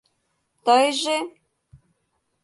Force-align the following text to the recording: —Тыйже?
—Тыйже? 0.65 1.17